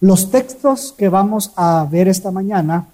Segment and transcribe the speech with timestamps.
[0.00, 2.86] Los textos que vamos a ver esta mañana,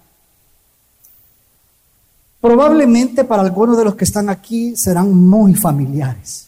[2.41, 6.47] probablemente para algunos de los que están aquí serán muy familiares.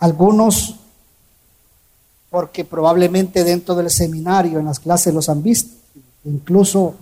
[0.00, 0.76] Algunos
[2.34, 5.72] porque probablemente dentro del seminario, en las clases los han visto.
[6.24, 6.96] Incluso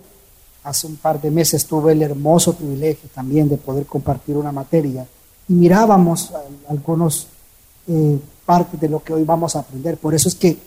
[0.62, 5.06] hace un par de meses tuve el hermoso privilegio también de poder compartir una materia
[5.48, 6.32] y mirábamos
[6.68, 7.28] algunos
[7.88, 9.96] eh, partes de lo que hoy vamos a aprender.
[9.96, 10.58] Por eso es que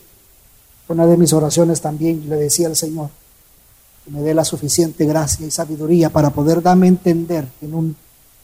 [0.88, 3.10] una de mis oraciones también le decía al Señor
[4.04, 7.96] que me dé la suficiente gracia y sabiduría para poder darme a entender en un,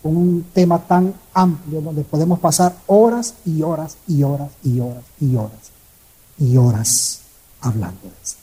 [0.04, 5.36] un tema tan amplio donde podemos pasar horas y horas y horas y horas y
[5.36, 5.72] horas
[6.40, 7.20] y horas
[7.62, 8.38] hablando de eso.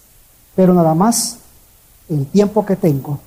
[0.55, 1.39] Pero nada más,
[2.09, 3.19] el tiempo que tengo,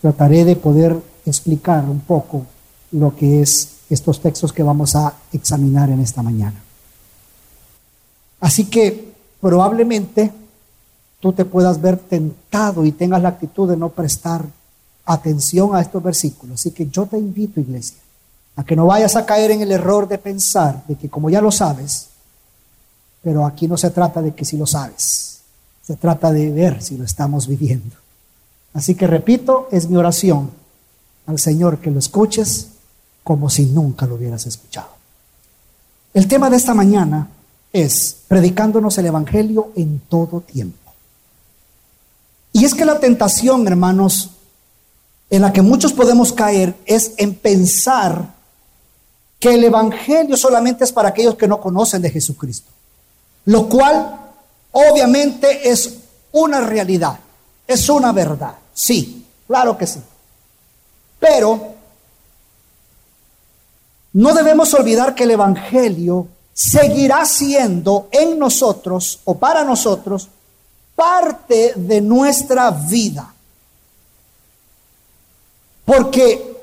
[0.00, 2.46] trataré de poder explicar un poco
[2.92, 6.62] lo que es estos textos que vamos a examinar en esta mañana.
[8.40, 10.32] Así que probablemente
[11.20, 14.44] tú te puedas ver tentado y tengas la actitud de no prestar
[15.04, 16.60] atención a estos versículos.
[16.60, 17.98] Así que yo te invito, iglesia,
[18.56, 21.40] a que no vayas a caer en el error de pensar de que como ya
[21.40, 22.08] lo sabes,
[23.22, 25.40] pero aquí no se trata de que si lo sabes,
[25.82, 27.96] se trata de ver si lo estamos viviendo.
[28.74, 30.50] Así que repito, es mi oración
[31.26, 32.68] al Señor que lo escuches
[33.24, 34.90] como si nunca lo hubieras escuchado.
[36.14, 37.28] El tema de esta mañana
[37.82, 40.92] es predicándonos el Evangelio en todo tiempo.
[42.52, 44.30] Y es que la tentación, hermanos,
[45.28, 48.34] en la que muchos podemos caer es en pensar
[49.38, 52.70] que el Evangelio solamente es para aquellos que no conocen de Jesucristo.
[53.44, 54.20] Lo cual
[54.72, 55.98] obviamente es
[56.32, 57.18] una realidad,
[57.66, 58.54] es una verdad.
[58.72, 60.00] Sí, claro que sí.
[61.20, 61.74] Pero
[64.14, 70.26] no debemos olvidar que el Evangelio seguirá siendo en nosotros o para nosotros
[70.94, 73.30] parte de nuestra vida.
[75.84, 76.56] Porque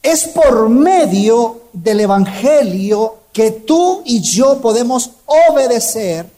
[0.00, 5.10] es por medio del Evangelio que tú y yo podemos
[5.50, 6.30] obedecer,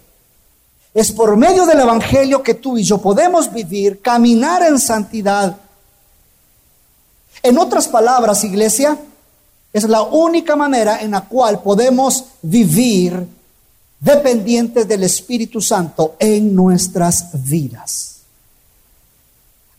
[0.95, 5.59] es por medio del Evangelio que tú y yo podemos vivir, caminar en santidad.
[7.43, 8.99] En otras palabras, iglesia,
[9.77, 13.27] es la única manera en la cual podemos vivir
[14.01, 18.21] dependientes del Espíritu Santo en nuestras vidas.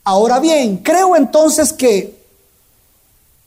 [0.04, 2.18] Ahora bien, creo entonces que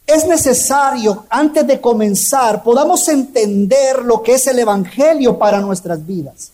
[0.06, 6.50] es necesario, antes de comenzar, podamos entender lo que es el Evangelio para nuestras vidas.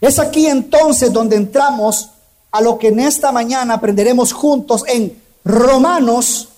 [0.00, 2.10] Es aquí entonces donde entramos
[2.50, 6.48] a lo que en esta mañana aprenderemos juntos en Romanos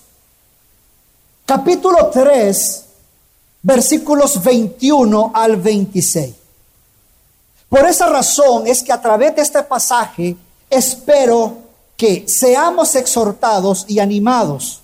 [1.47, 2.83] capítulo 3,
[3.63, 6.35] versículos 21 al 26.
[7.67, 10.35] Por esa razón es que a través de este pasaje
[10.69, 11.57] espero
[11.97, 14.81] que seamos exhortados y animados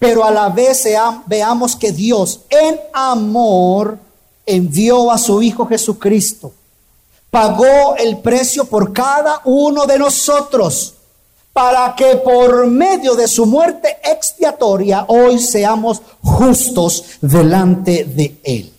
[0.00, 0.88] pero a la vez
[1.26, 3.98] veamos que Dios en amor
[4.46, 6.52] envió a su Hijo Jesucristo.
[7.30, 10.94] Pagó el precio por cada uno de nosotros
[11.52, 18.72] para que por medio de su muerte expiatoria hoy seamos justos delante de Él.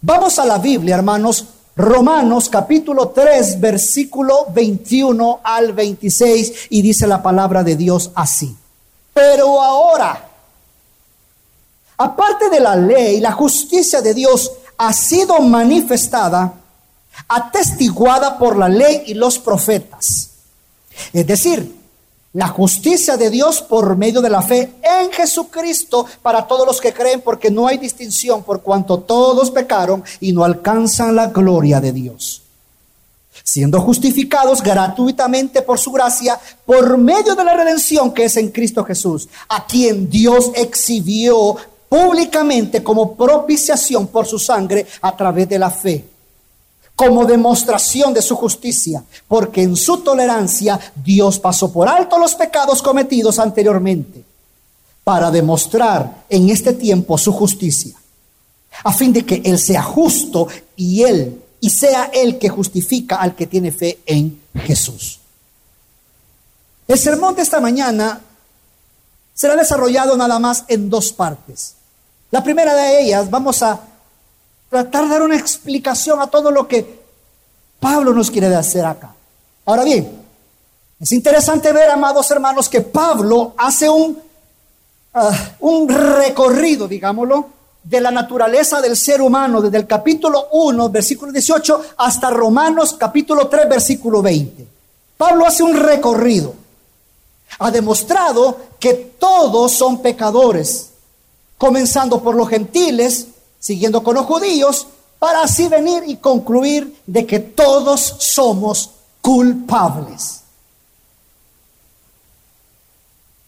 [0.00, 1.46] Vamos a la Biblia, hermanos.
[1.78, 8.56] Romanos capítulo 3, versículo 21 al 26 y dice la palabra de Dios así.
[9.12, 10.26] Pero ahora,
[11.98, 16.54] aparte de la ley, la justicia de Dios ha sido manifestada,
[17.28, 20.30] atestiguada por la ley y los profetas.
[21.12, 21.75] Es decir,
[22.36, 26.92] la justicia de Dios por medio de la fe en Jesucristo para todos los que
[26.92, 31.92] creen, porque no hay distinción por cuanto todos pecaron y no alcanzan la gloria de
[31.92, 32.42] Dios.
[33.42, 38.84] Siendo justificados gratuitamente por su gracia, por medio de la redención que es en Cristo
[38.84, 41.56] Jesús, a quien Dios exhibió
[41.88, 46.04] públicamente como propiciación por su sangre a través de la fe,
[46.96, 52.82] como demostración de su justicia, porque en su tolerancia Dios pasó por alto los pecados
[52.82, 54.24] cometidos anteriormente,
[55.04, 57.94] para demostrar en este tiempo su justicia,
[58.82, 63.36] a fin de que Él sea justo y Él y sea Él que justifica al
[63.36, 65.20] que tiene fe en Jesús.
[66.88, 68.22] El sermón de esta mañana
[69.34, 71.74] será desarrollado nada más en dos partes.
[72.30, 73.80] La primera de ellas vamos a
[74.68, 77.00] tratar de dar una explicación a todo lo que
[77.80, 79.14] Pablo nos quiere hacer acá.
[79.64, 80.26] Ahora bien,
[80.98, 84.18] es interesante ver, amados hermanos, que Pablo hace un,
[85.14, 85.30] ah,
[85.60, 87.50] un recorrido, digámoslo,
[87.82, 93.46] de la naturaleza del ser humano, desde el capítulo 1, versículo 18, hasta Romanos capítulo
[93.46, 94.66] 3, versículo 20.
[95.16, 96.54] Pablo hace un recorrido.
[97.58, 100.90] Ha demostrado que todos son pecadores,
[101.56, 103.28] comenzando por los gentiles,
[103.66, 104.86] siguiendo con los judíos,
[105.18, 110.42] para así venir y concluir de que todos somos culpables.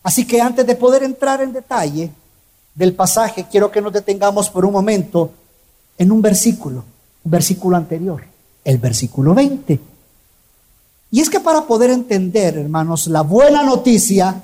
[0.03, 2.11] Así que antes de poder entrar en detalle
[2.75, 5.31] del pasaje, quiero que nos detengamos por un momento
[5.97, 6.83] en un versículo,
[7.23, 8.25] un versículo anterior,
[8.65, 9.79] el versículo 20.
[11.13, 14.43] Y es que para poder entender, hermanos, la buena noticia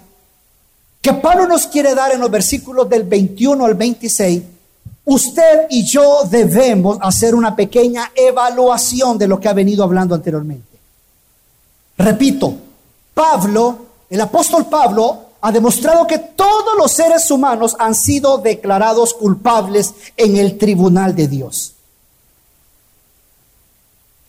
[1.03, 4.43] que Pablo nos quiere dar en los versículos del 21 al 26,
[5.05, 10.79] usted y yo debemos hacer una pequeña evaluación de lo que ha venido hablando anteriormente.
[11.99, 12.55] Repito,
[13.13, 13.79] Pablo,
[14.11, 20.37] el apóstol Pablo, ha demostrado que todos los seres humanos han sido declarados culpables en
[20.37, 21.75] el tribunal de Dios.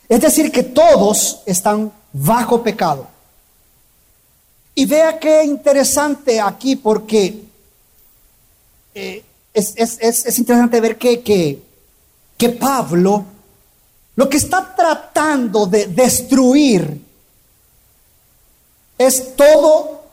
[0.10, 3.08] Es decir, que todos están bajo pecado.
[4.76, 7.46] Y vea qué interesante aquí porque
[8.94, 9.24] eh,
[9.56, 11.64] es, interesante ver que, que,
[12.38, 13.26] que Pablo
[14.16, 17.02] lo que está tratando de destruir
[18.98, 20.06] es todo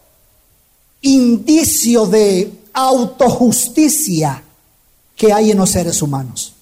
[1.02, 4.42] indicio de autojusticia
[5.14, 6.54] que hay en los seres humanos.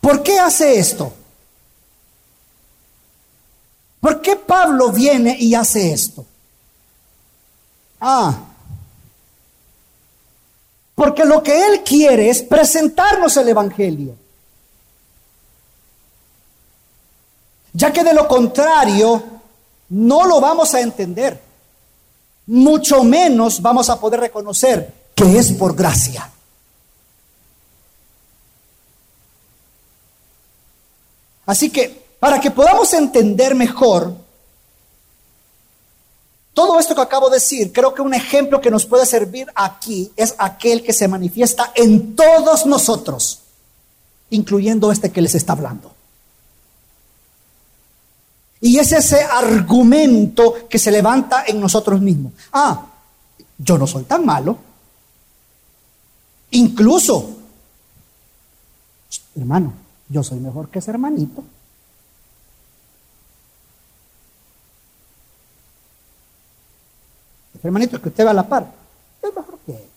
[0.00, 1.12] ¿Por qué hace esto?
[4.00, 6.26] ¿Por qué Pablo viene y hace esto?
[8.00, 8.34] Ah,
[10.94, 14.16] porque lo que él quiere es presentarnos el Evangelio.
[17.72, 19.22] Ya que de lo contrario,
[19.90, 21.40] no lo vamos a entender.
[22.46, 26.30] Mucho menos vamos a poder reconocer que es por gracia.
[31.46, 34.14] Así que para que podamos entender mejor
[36.60, 40.12] todo esto que acabo de decir, creo que un ejemplo que nos puede servir aquí
[40.14, 43.40] es aquel que se manifiesta en todos nosotros,
[44.28, 45.90] incluyendo este que les está hablando.
[48.60, 52.34] Y es ese argumento que se levanta en nosotros mismos.
[52.52, 52.88] Ah,
[53.56, 54.58] yo no soy tan malo.
[56.50, 57.38] Incluso,
[59.34, 59.72] hermano,
[60.10, 61.42] yo soy mejor que ese hermanito.
[67.62, 68.72] Hermanito que usted va a la par,
[69.22, 69.88] es mejor que.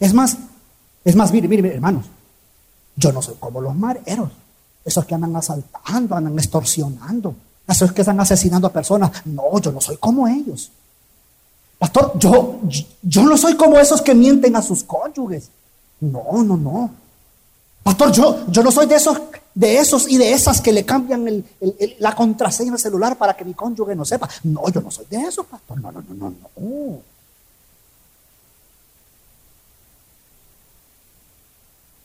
[0.00, 0.36] Es más,
[1.04, 2.06] es más, mire, mire, hermanos,
[2.96, 4.30] yo no soy como los mareros.
[4.84, 7.34] Esos que andan asaltando, andan extorsionando.
[7.66, 9.10] Esos que están asesinando a personas.
[9.24, 10.70] No, yo no soy como ellos.
[11.78, 12.60] Pastor, yo,
[13.02, 15.50] yo no soy como esos que mienten a sus cónyuges.
[16.00, 16.90] No, no, no.
[17.82, 19.18] Pastor, yo, yo no soy de esos,
[19.54, 21.44] de esos y de esas que le cambian
[21.98, 24.28] la contraseña del celular para que mi cónyuge no sepa.
[24.42, 25.80] No, yo no soy de esos, pastor.
[25.80, 27.00] No, no, no, no, no.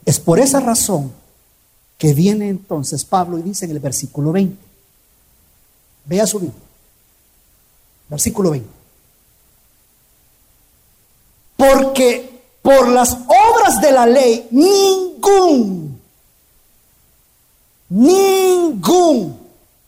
[0.05, 1.11] Es por esa razón
[1.97, 4.57] que viene entonces Pablo y dice en el versículo 20.
[6.05, 6.59] Vea su Biblia.
[8.09, 8.69] Versículo 20.
[11.57, 15.88] Porque por las obras de la ley ningún,
[17.89, 19.37] ningún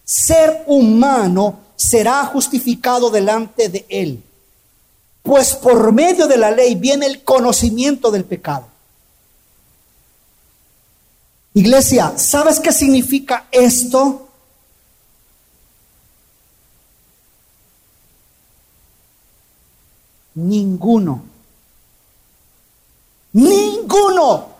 [0.03, 4.23] ser humano será justificado delante de él.
[5.23, 8.67] Pues por medio de la ley viene el conocimiento del pecado.
[11.53, 14.27] Iglesia, ¿sabes qué significa esto?
[20.33, 21.23] Ninguno,
[23.33, 24.50] ninguno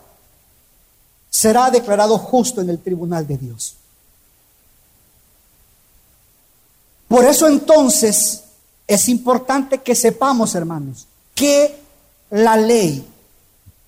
[1.41, 3.73] será declarado justo en el tribunal de Dios.
[7.07, 8.43] Por eso entonces
[8.85, 11.79] es importante que sepamos, hermanos, que
[12.29, 13.03] la ley,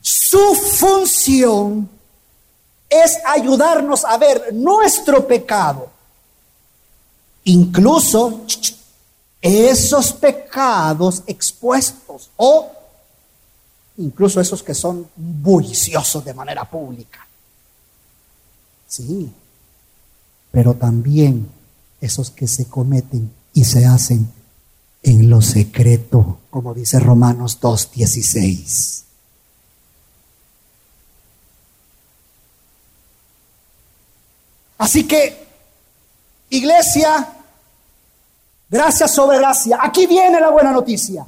[0.01, 1.87] su función
[2.89, 5.91] es ayudarnos a ver nuestro pecado.
[7.43, 8.41] Incluso
[9.39, 12.71] esos pecados expuestos o
[13.97, 17.22] incluso esos que son bulliciosos de manera pública.
[18.93, 19.33] Sí,
[20.51, 21.49] pero también
[21.99, 24.31] esos que se cometen y se hacen
[25.01, 29.03] en lo secreto, como dice Romanos 2.16.
[34.77, 35.43] Así que,
[36.51, 37.33] iglesia,
[38.69, 39.79] gracias sobre gracia.
[39.81, 41.25] Aquí viene la buena noticia.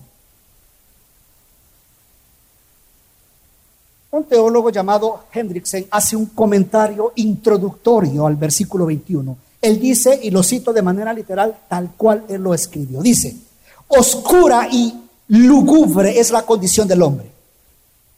[4.16, 9.38] Un teólogo llamado Hendrickson hace un comentario introductorio al versículo 21.
[9.62, 13.02] Él dice, y lo cito de manera literal, tal cual él lo escribió.
[13.02, 13.36] Dice,
[13.90, 17.30] oscura y lúgubre es la condición del hombre.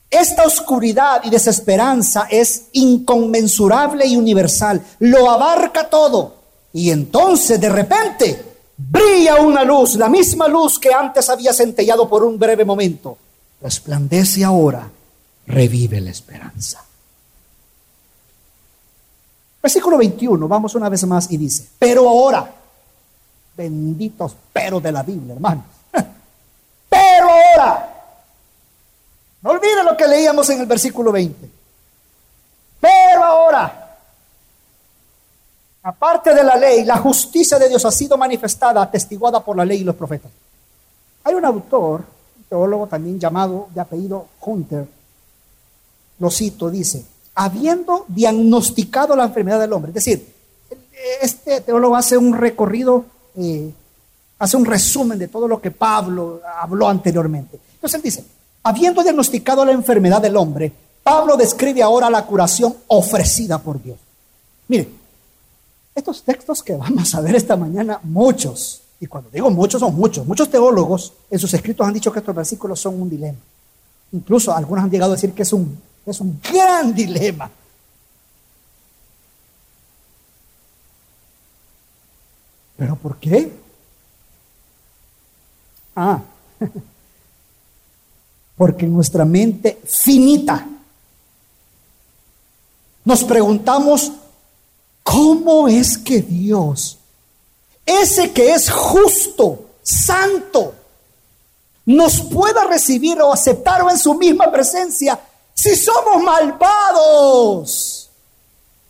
[0.08, 4.80] Esta oscuridad y desesperanza es inconmensurable y universal.
[5.00, 6.36] Lo abarca todo.
[6.74, 8.46] Y entonces de repente
[8.78, 13.18] brilla una luz, la misma luz que antes había centellado por un breve momento.
[13.60, 14.92] Resplandece ahora
[15.48, 16.84] revive la esperanza.
[19.62, 22.54] Versículo 21, vamos una vez más y dice, pero ahora,
[23.56, 25.66] benditos pero de la Biblia, hermanos,
[26.90, 27.94] pero ahora,
[29.42, 31.50] no olviden lo que leíamos en el versículo 20,
[32.80, 33.98] pero ahora,
[35.84, 39.82] aparte de la ley, la justicia de Dios ha sido manifestada, atestiguada por la ley
[39.82, 40.32] y los profetas.
[41.24, 42.06] Hay un autor,
[42.38, 44.97] un teólogo también llamado de apellido Hunter,
[46.20, 47.06] lo cito, dice,
[47.36, 49.90] habiendo diagnosticado la enfermedad del hombre.
[49.92, 50.34] Es decir,
[51.22, 53.06] este teólogo hace un recorrido,
[53.36, 53.72] eh,
[54.40, 57.60] hace un resumen de todo lo que Pablo habló anteriormente.
[57.76, 58.26] Entonces él dice,
[58.64, 60.72] habiendo diagnosticado la enfermedad del hombre,
[61.04, 63.98] Pablo describe ahora la curación ofrecida por Dios.
[64.68, 64.90] Mire,
[65.96, 70.26] estos textos que vamos a ver esta mañana, muchos, y cuando digo muchos son muchos,
[70.26, 73.38] muchos teólogos en sus escritos han dicho que estos versículos son un dilema.
[74.12, 75.80] Incluso algunos han llegado a decir que es un
[76.12, 77.50] es un gran dilema.
[82.78, 83.52] ¿Pero por qué?
[85.96, 86.22] Ah,
[88.58, 90.68] porque nuestra mente finita
[93.08, 94.12] nos preguntamos,
[95.02, 96.98] ¿cómo es que Dios,
[97.86, 100.76] ese que es justo, santo,
[101.86, 105.18] nos pueda recibir o aceptar o en su misma presencia
[105.58, 108.12] si somos malvados,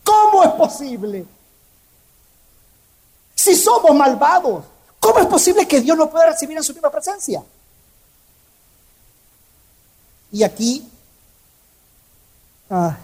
[0.04, 1.24] ¿cómo es posible?
[3.34, 4.64] Si somos malvados,
[5.00, 7.42] ¿cómo es posible que Dios nos pueda recibir en su misma presencia?
[10.30, 10.86] Y aquí,
[12.68, 12.98] ah,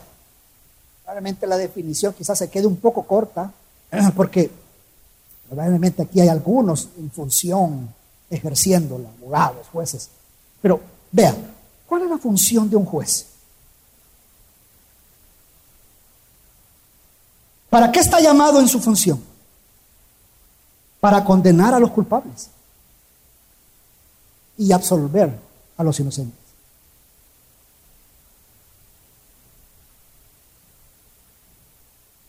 [1.02, 3.50] probablemente la definición quizás se quede un poco corta,
[4.14, 4.50] porque
[5.48, 7.94] probablemente aquí hay algunos en función
[8.28, 10.10] ejerciendo, abogados, jueces.
[10.60, 11.34] Pero vean,
[11.86, 13.28] ¿cuál es la función de un juez?
[17.74, 19.20] ¿Para qué está llamado en su función?
[21.00, 22.48] Para condenar a los culpables
[24.56, 25.36] y absolver
[25.76, 26.38] a los inocentes.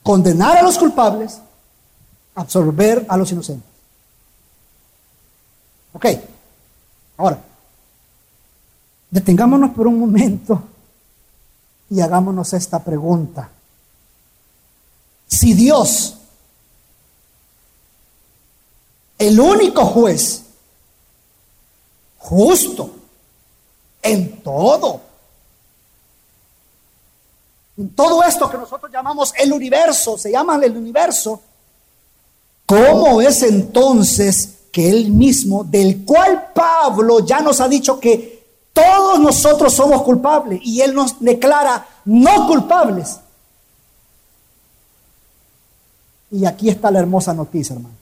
[0.02, 1.40] Condenar a los culpables,
[2.34, 3.70] absolver a los inocentes.
[5.94, 6.08] Ok,
[7.18, 7.40] ahora,
[9.12, 10.64] detengámonos por un momento
[11.92, 13.52] y hagámonos esta pregunta.
[15.36, 16.16] Si Dios,
[19.18, 20.44] el único juez,
[22.20, 22.90] justo
[24.02, 25.02] en todo,
[27.76, 31.42] en todo esto que nosotros llamamos el universo, se llama el universo,
[32.66, 39.20] ¿cómo es entonces que Él mismo, del cual Pablo ya nos ha dicho que todos
[39.20, 43.18] nosotros somos culpables y Él nos declara no culpables?
[46.36, 47.98] Y aquí está la hermosa noticia, hermanos.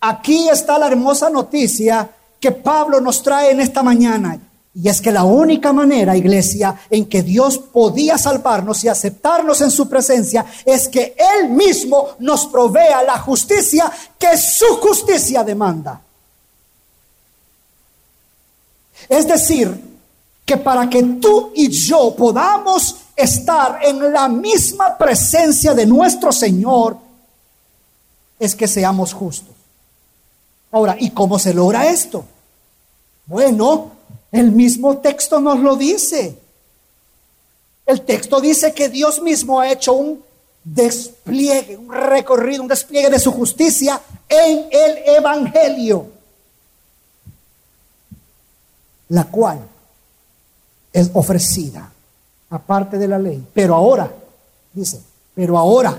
[0.00, 4.36] Aquí está la hermosa noticia que Pablo nos trae en esta mañana.
[4.74, 9.70] Y es que la única manera, iglesia, en que Dios podía salvarnos y aceptarnos en
[9.70, 16.00] su presencia es que Él mismo nos provea la justicia que su justicia demanda.
[19.08, 19.80] Es decir,
[20.44, 27.03] que para que tú y yo podamos estar en la misma presencia de nuestro Señor,
[28.44, 29.54] es que seamos justos.
[30.70, 32.24] Ahora, ¿y cómo se logra esto?
[33.26, 33.92] Bueno,
[34.32, 36.38] el mismo texto nos lo dice.
[37.86, 40.22] El texto dice que Dios mismo ha hecho un
[40.64, 46.06] despliegue, un recorrido, un despliegue de su justicia en el Evangelio,
[49.08, 49.60] la cual
[50.92, 51.92] es ofrecida
[52.50, 53.46] aparte de la ley.
[53.52, 54.10] Pero ahora,
[54.72, 55.00] dice,
[55.34, 55.96] pero ahora,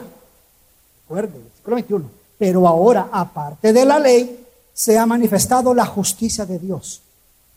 [1.03, 6.60] recuerde, versículo 21, pero ahora, aparte de la ley, se ha manifestado la justicia de
[6.60, 7.01] Dios,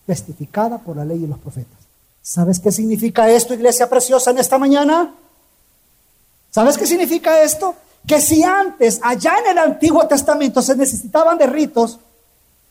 [0.07, 1.79] testificada por la ley y los profetas.
[2.23, 5.15] ¿Sabes qué significa esto, iglesia preciosa, en esta mañana?
[6.51, 7.75] ¿Sabes qué significa esto?
[8.07, 11.99] Que si antes, allá en el Antiguo Testamento, se necesitaban de ritos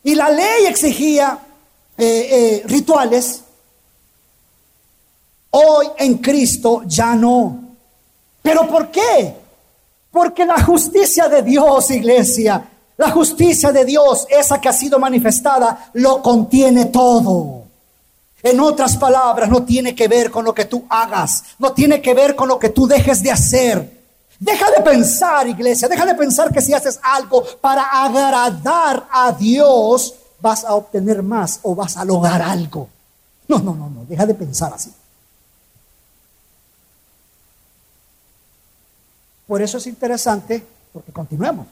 [0.04, 1.40] y la ley exigía
[1.98, 3.42] eh, eh, rituales,
[5.52, 7.64] hoy en Cristo ya no.
[8.42, 9.36] ¿Pero por qué?
[10.17, 15.91] Porque la justicia de Dios, iglesia, la justicia de Dios, esa que ha sido manifestada,
[15.93, 17.65] lo contiene todo.
[18.41, 22.15] En otras palabras, no tiene que ver con lo que tú hagas, no tiene que
[22.15, 24.01] ver con lo que tú dejes de hacer.
[24.39, 30.15] Deja de pensar, iglesia, deja de pensar que si haces algo para agradar a Dios,
[30.41, 32.89] vas a obtener más o vas a lograr algo.
[33.47, 34.91] No, no, no, no, deja de pensar así.
[39.48, 41.68] Por eso es interesante, porque continuemos.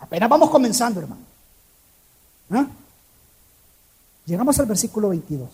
[0.00, 1.22] Apenas vamos comenzando, hermano.
[2.50, 2.66] ¿Ah?
[4.26, 5.48] Llegamos al versículo 22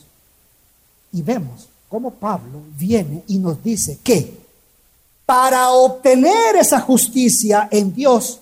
[1.12, 4.38] y vemos cómo Pablo viene y nos dice que
[5.26, 8.40] para obtener esa justicia en Dios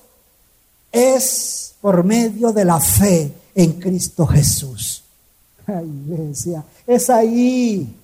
[0.93, 5.03] es por medio de la fe en Cristo Jesús.
[5.67, 7.95] Ay, iglesia, es ahí,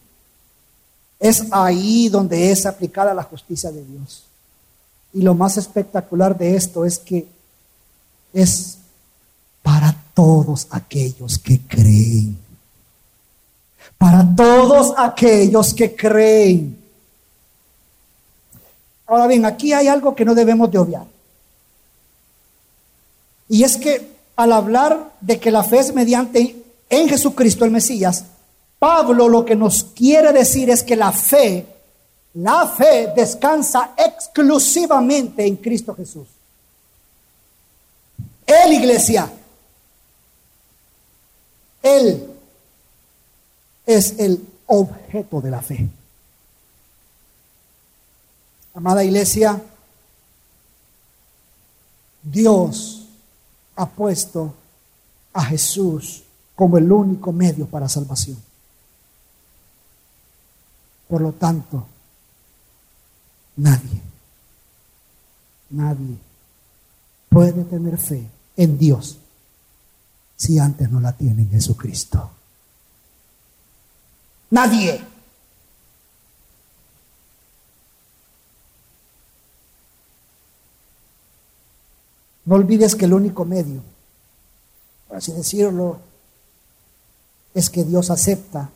[1.18, 4.23] es ahí donde es aplicada la justicia de Dios.
[5.14, 7.26] Y lo más espectacular de esto es que
[8.32, 8.78] es
[9.62, 12.38] para todos aquellos que creen.
[13.96, 16.76] Para todos aquellos que creen.
[19.06, 21.06] Ahora bien, aquí hay algo que no debemos de obviar.
[23.48, 26.56] Y es que al hablar de que la fe es mediante
[26.88, 28.24] en Jesucristo el Mesías,
[28.78, 31.66] Pablo lo que nos quiere decir es que la fe,
[32.34, 36.26] la fe descansa exclusivamente en Cristo Jesús.
[38.46, 39.30] Él, iglesia,
[41.82, 42.30] Él
[43.86, 45.88] es el objeto de la fe.
[48.74, 49.62] Amada iglesia,
[52.22, 53.06] Dios
[53.76, 54.54] ha puesto
[55.32, 56.24] a Jesús
[56.56, 58.42] como el único medio para salvación.
[61.08, 61.86] Por lo tanto,
[63.56, 64.00] nadie,
[65.70, 66.16] nadie
[67.28, 69.18] puede tener fe en Dios
[70.36, 72.30] si antes no la tiene en Jesucristo.
[74.50, 75.00] Nadie.
[82.44, 83.82] No olvides que el único medio,
[85.08, 85.98] por así decirlo,
[87.54, 88.70] es que Dios acepta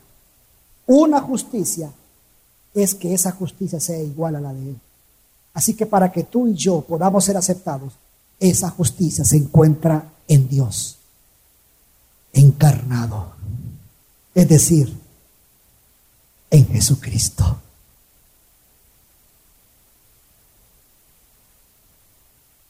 [0.87, 1.91] una justicia,
[2.73, 4.79] es que esa justicia sea igual a la de Él.
[5.53, 7.93] Así que para que tú y yo podamos ser aceptados,
[8.39, 10.97] esa justicia se encuentra en Dios,
[12.31, 13.33] encarnado,
[14.33, 14.97] es decir,
[16.51, 17.59] en Jesucristo.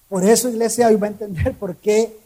[0.07, 2.19] Por eso, iglesia, hoy va a entender por qué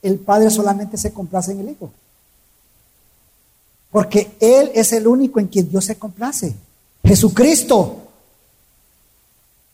[0.00, 1.92] el Padre solamente se complace en el Hijo.
[3.90, 6.54] Porque Él es el único en quien Dios se complace.
[7.04, 7.96] Jesucristo.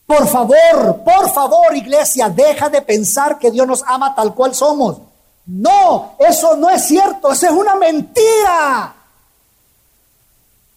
[0.06, 4.98] Por favor, por favor, iglesia, deja de pensar que Dios nos ama tal cual somos.
[5.46, 8.94] No, eso no es cierto, eso es una mentira.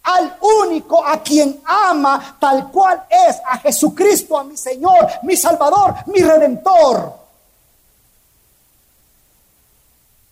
[0.03, 5.95] Al único a quien ama tal cual es, a Jesucristo, a mi Señor, mi Salvador,
[6.07, 7.13] mi Redentor.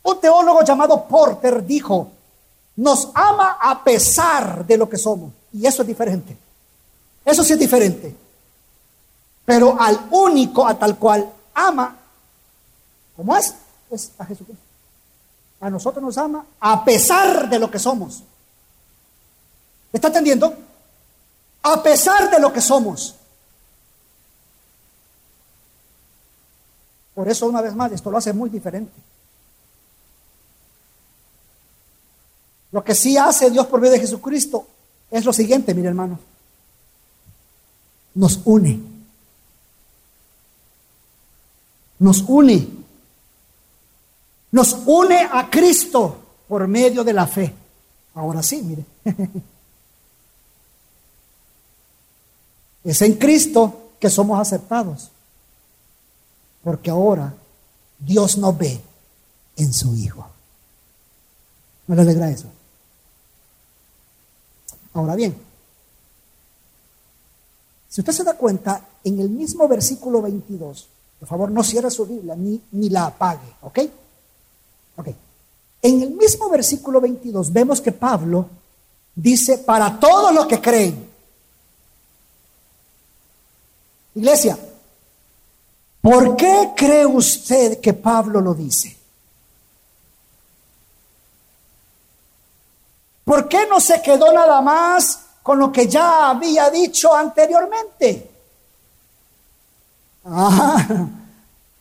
[0.03, 2.11] Un teólogo llamado Porter dijo,
[2.75, 5.31] nos ama a pesar de lo que somos.
[5.53, 6.37] Y eso es diferente.
[7.23, 8.15] Eso sí es diferente.
[9.45, 11.95] Pero al único a tal cual ama,
[13.15, 13.53] ¿cómo es?
[13.89, 14.63] Es a Jesucristo.
[15.61, 18.23] A nosotros nos ama a pesar de lo que somos.
[19.91, 20.53] ¿Me está entendiendo?
[21.63, 23.15] A pesar de lo que somos.
[27.13, 28.91] Por eso, una vez más, esto lo hace muy diferente.
[32.75, 34.67] Lo que sí hace Dios por medio de Jesucristo
[35.09, 36.19] es lo siguiente, mire hermano.
[38.15, 38.81] Nos une.
[41.99, 42.67] Nos une.
[44.51, 47.55] Nos une a Cristo por medio de la fe.
[48.13, 48.83] Ahora sí, mire.
[52.83, 55.11] Es en Cristo que somos aceptados.
[56.61, 57.33] Porque ahora
[57.99, 58.81] Dios nos ve
[59.55, 60.27] en su Hijo.
[61.87, 62.49] ¿No le alegra eso?
[64.95, 65.35] Ahora bien,
[67.89, 70.87] si usted se da cuenta, en el mismo versículo 22,
[71.19, 73.79] por favor no cierre su Biblia ni, ni la apague, ¿ok?
[74.95, 75.07] Ok.
[75.81, 78.49] En el mismo versículo 22 vemos que Pablo
[79.13, 81.09] dice, para todos los que creen,
[84.15, 84.57] Iglesia,
[85.99, 88.94] ¿por qué cree usted que Pablo lo dice?
[93.25, 98.31] ¿Por qué no se quedó nada más con lo que ya había dicho anteriormente.
[100.25, 101.07] Ah,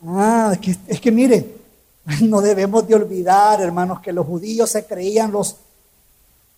[0.07, 1.57] ah es, que, es que mire,
[2.25, 5.57] no debemos de olvidar, hermanos, que los judíos se creían los,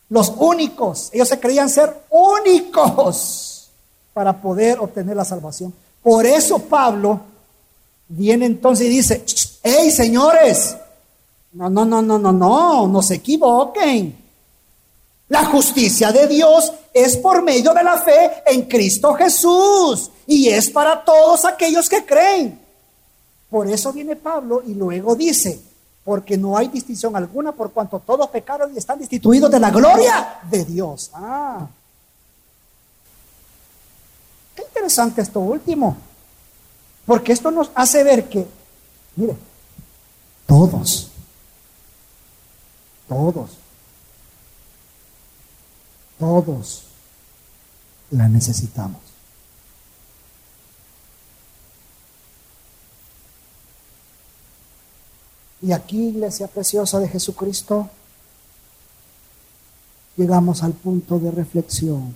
[0.08, 1.10] los únicos.
[1.12, 3.70] Ellos se creían ser únicos
[4.12, 5.72] para poder obtener la salvación.
[6.02, 7.20] Por eso Pablo
[8.08, 9.24] viene entonces y dice,
[9.62, 10.76] hey señores,
[11.52, 14.25] no, no, no, no, no, no, no se equivoquen.
[15.28, 20.70] La justicia de Dios es por medio de la fe en Cristo Jesús y es
[20.70, 22.60] para todos aquellos que creen.
[23.50, 25.60] Por eso viene Pablo y luego dice,
[26.04, 30.38] porque no hay distinción alguna por cuanto todos pecaron y están destituidos de la gloria
[30.48, 31.10] de Dios.
[31.12, 31.66] Ah.
[34.54, 35.96] Qué interesante esto último.
[37.04, 38.46] Porque esto nos hace ver que,
[39.14, 39.36] mire,
[40.46, 41.10] todos,
[43.08, 43.50] todos,
[46.18, 46.82] todos
[48.10, 49.00] la necesitamos.
[55.62, 57.88] Y aquí, iglesia preciosa de Jesucristo,
[60.16, 62.14] llegamos al punto de reflexión.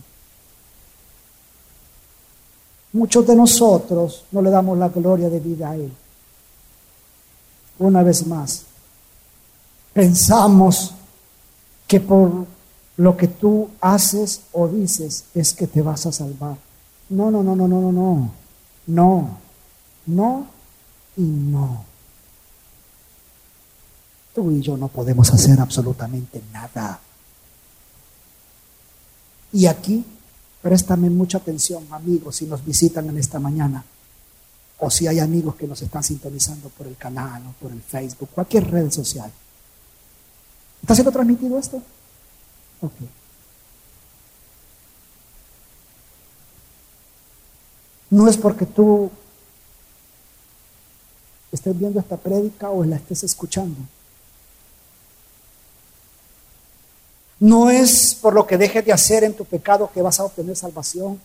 [2.92, 5.92] Muchos de nosotros no le damos la gloria de vida a Él.
[7.78, 8.64] Una vez más,
[9.94, 10.92] pensamos
[11.86, 12.46] que por
[13.00, 16.58] lo que tú haces o dices es que te vas a salvar.
[17.08, 18.30] No, no, no, no, no, no, no.
[18.88, 19.38] No,
[20.04, 20.46] no
[21.16, 21.82] y no.
[24.34, 27.00] Tú y yo no podemos hacer absolutamente nada.
[29.54, 30.04] Y aquí,
[30.60, 33.82] préstame mucha atención, amigos, si nos visitan en esta mañana,
[34.78, 38.28] o si hay amigos que nos están sintonizando por el canal o por el Facebook,
[38.34, 39.32] cualquier red social.
[40.82, 41.82] ¿Está siendo transmitido esto?
[42.82, 42.92] Ok.
[48.10, 49.10] No es porque tú
[51.52, 53.76] estés viendo esta prédica o la estés escuchando.
[57.38, 60.56] No es por lo que dejes de hacer en tu pecado que vas a obtener
[60.56, 61.20] salvación.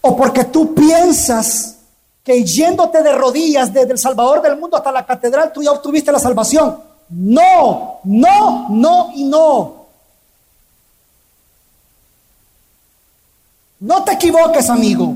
[0.00, 1.76] O porque tú piensas
[2.24, 6.10] que yéndote de rodillas desde el Salvador del mundo hasta la catedral tú ya obtuviste
[6.10, 6.91] la salvación.
[7.14, 9.86] No, no, no y no.
[13.80, 15.14] No te equivoques, amigo.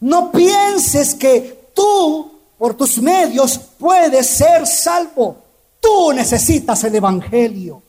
[0.00, 5.36] No pienses que tú, por tus medios, puedes ser salvo.
[5.80, 7.80] Tú necesitas el Evangelio.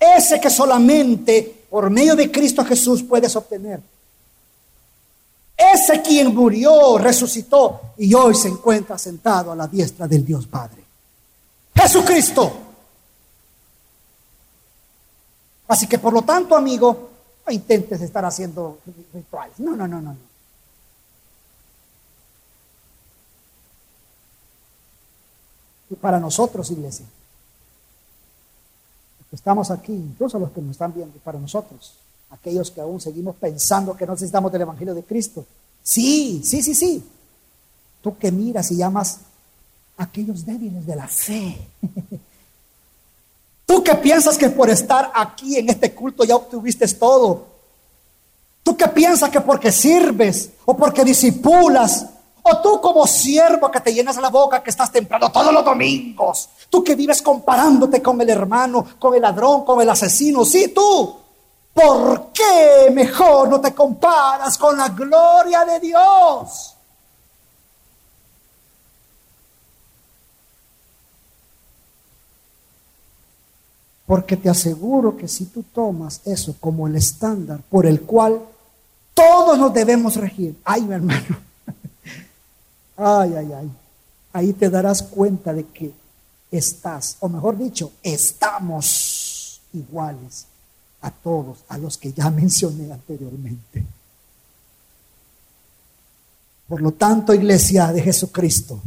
[0.00, 3.80] Ese que solamente por medio de Cristo Jesús puedes obtener.
[5.74, 10.84] Ese quien murió, resucitó y hoy se encuentra sentado a la diestra del Dios Padre.
[11.74, 12.52] Jesucristo.
[15.68, 17.10] Así que por lo tanto, amigo,
[17.46, 18.78] no intentes estar haciendo
[19.12, 19.60] rituales.
[19.60, 20.30] No, no, no, no.
[25.90, 27.04] y para nosotros, iglesia.
[29.32, 31.94] estamos aquí, incluso los que nos están viendo, para nosotros,
[32.30, 35.44] aquellos que aún seguimos pensando que no necesitamos del Evangelio de Cristo.
[35.82, 37.02] Sí, sí, sí, sí.
[38.02, 39.20] Tú que miras y llamas
[39.96, 41.58] a aquellos débiles de la fe.
[43.66, 47.46] Tú que piensas que por estar aquí en este culto ya obtuviste todo.
[48.64, 52.06] Tú que piensas que porque sirves o porque disipulas
[52.42, 56.48] o tú como siervo que te llenas la boca, que estás temprano todos los domingos.
[56.68, 60.44] Tú que vives comparándote con el hermano, con el ladrón, con el asesino.
[60.44, 61.16] Sí, tú.
[61.72, 66.76] ¿Por qué mejor no te comparas con la gloria de Dios?
[74.06, 78.40] Porque te aseguro que si tú tomas eso como el estándar por el cual
[79.14, 81.36] todos nos debemos regir, ay mi hermano,
[83.02, 83.70] Ay, ay, ay.
[84.34, 85.90] Ahí te darás cuenta de que
[86.50, 90.49] estás, o mejor dicho, estamos iguales
[91.02, 93.84] a todos, a los que ya mencioné anteriormente.
[96.68, 98.80] Por lo tanto, iglesia de Jesucristo,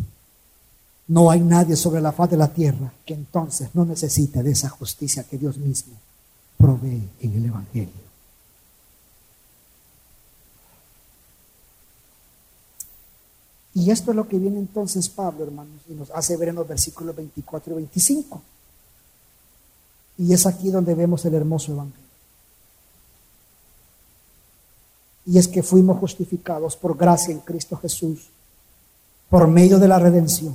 [1.08, 4.70] no hay nadie sobre la faz de la tierra que entonces no necesite de esa
[4.70, 5.94] justicia que Dios mismo
[6.58, 8.04] provee en el Evangelio.
[13.76, 16.68] Y esto es lo que viene entonces Pablo, hermanos, y nos hace ver en los
[16.68, 18.42] versículos 24 y 25.
[20.20, 22.03] Y es aquí donde vemos el hermoso evangelio.
[25.26, 28.30] Y es que fuimos justificados por gracia en Cristo Jesús,
[29.30, 30.54] por medio de la redención,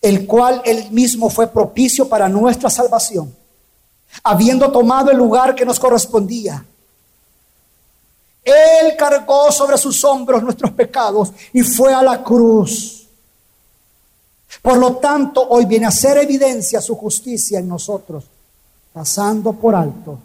[0.00, 3.34] el cual él mismo fue propicio para nuestra salvación,
[4.22, 6.64] habiendo tomado el lugar que nos correspondía.
[8.42, 13.06] Él cargó sobre sus hombros nuestros pecados y fue a la cruz.
[14.60, 18.24] Por lo tanto, hoy viene a ser evidencia su justicia en nosotros,
[18.92, 20.18] pasando por alto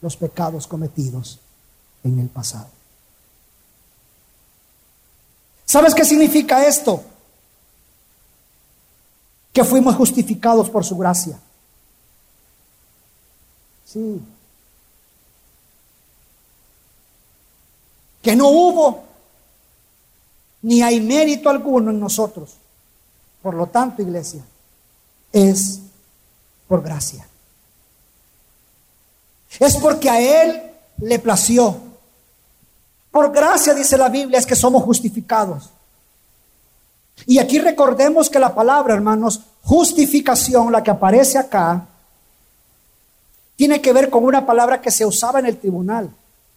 [0.00, 1.38] los pecados cometidos
[2.04, 2.68] en el pasado.
[5.64, 7.04] ¿Sabes qué significa esto?
[9.52, 11.38] Que fuimos justificados por su gracia.
[13.86, 14.20] Sí.
[18.22, 19.04] Que no hubo
[20.62, 22.56] ni hay mérito alguno en nosotros.
[23.42, 24.44] Por lo tanto, iglesia,
[25.32, 25.80] es
[26.68, 27.26] por gracia.
[29.58, 30.62] Es porque a Él
[30.98, 31.89] le plació
[33.10, 35.70] por gracia, dice la Biblia, es que somos justificados.
[37.26, 41.86] Y aquí recordemos que la palabra, hermanos, justificación, la que aparece acá,
[43.56, 46.10] tiene que ver con una palabra que se usaba en el tribunal.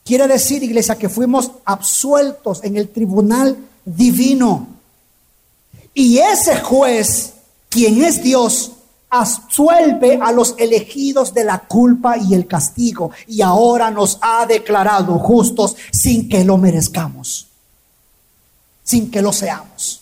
[0.05, 4.67] Quiere decir, iglesia, que fuimos absueltos en el tribunal divino.
[5.93, 7.33] Y ese juez,
[7.69, 8.72] quien es Dios,
[9.13, 15.19] absuelve a los elegidos de la culpa y el castigo y ahora nos ha declarado
[15.19, 17.47] justos sin que lo merezcamos,
[18.83, 20.01] sin que lo seamos.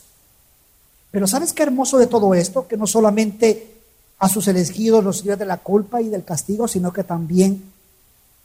[1.12, 2.70] Pero ¿sabes qué hermoso de todo esto?
[2.70, 3.76] Que no solamente
[4.18, 7.70] a sus elegidos los libre de la culpa y del castigo, sino que también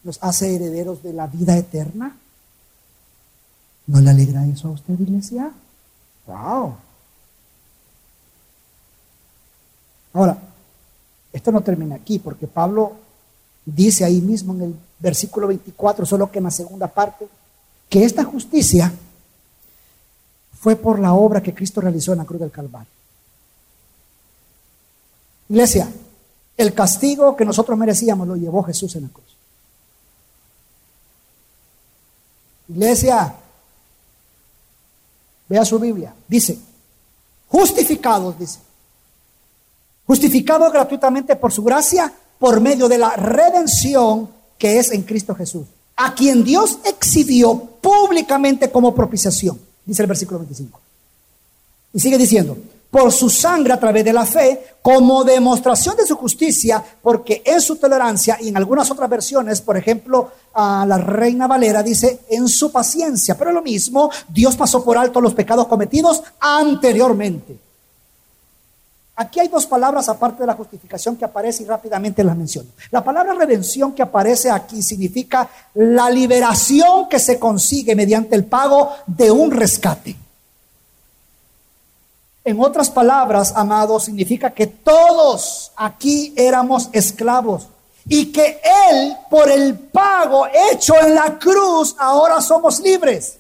[0.03, 2.17] los hace herederos de la vida eterna.
[3.87, 5.53] ¿No le alegra eso a usted, iglesia?
[6.27, 6.75] ¡Wow!
[10.13, 10.39] Ahora,
[11.37, 12.95] esto no termina aquí, porque Pablo
[13.67, 17.29] dice ahí mismo en el versículo 24, solo que en la segunda parte,
[17.91, 18.91] que esta justicia
[20.59, 22.89] fue por la obra que Cristo realizó en la cruz del Calvario.
[25.51, 25.93] Iglesia,
[26.57, 29.37] el castigo que nosotros merecíamos lo llevó Jesús en la cruz.
[32.69, 33.35] Iglesia,
[35.51, 36.59] vea su Biblia, dice,
[37.49, 38.61] justificados, dice,
[40.07, 45.67] justificado gratuitamente por su gracia, por medio de la redención que es en Cristo Jesús,
[45.97, 50.81] a quien Dios exhibió públicamente como propiciación, dice el versículo 25.
[51.93, 52.57] Y sigue diciendo,
[52.91, 57.61] por su sangre a través de la fe, como demostración de su justicia, porque en
[57.61, 62.49] su tolerancia y en algunas otras versiones, por ejemplo, a la Reina Valera dice, en
[62.49, 67.59] su paciencia, pero lo mismo, Dios pasó por alto los pecados cometidos anteriormente.
[69.19, 72.69] Aquí hay dos palabras aparte de la justificación que aparece y rápidamente las menciono.
[72.91, 78.91] La palabra redención que aparece aquí significa la liberación que se consigue mediante el pago
[79.07, 80.17] de un rescate.
[82.45, 87.69] En otras palabras, amados, significa que todos aquí éramos esclavos
[88.07, 93.39] y que Él, por el pago hecho en la cruz, ahora somos libres.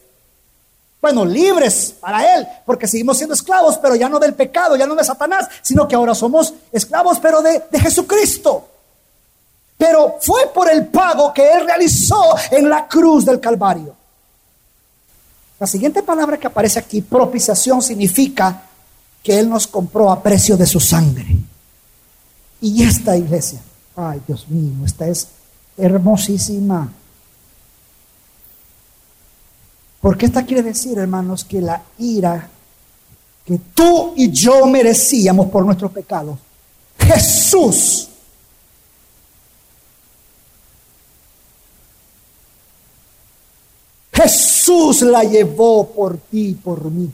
[1.06, 4.96] Bueno, libres para Él, porque seguimos siendo esclavos, pero ya no del pecado, ya no
[4.96, 8.66] de Satanás, sino que ahora somos esclavos, pero de, de Jesucristo.
[9.78, 13.94] Pero fue por el pago que Él realizó en la cruz del Calvario.
[15.60, 18.62] La siguiente palabra que aparece aquí, propiciación, significa
[19.22, 21.36] que Él nos compró a precio de su sangre.
[22.60, 23.60] Y esta iglesia,
[23.94, 25.28] ay Dios mío, esta es
[25.76, 26.90] hermosísima.
[30.00, 32.48] Porque esta quiere decir, hermanos, que la ira
[33.44, 36.38] que tú y yo merecíamos por nuestros pecados,
[36.98, 38.08] Jesús
[44.16, 47.10] Jesús la llevó por ti y por mí.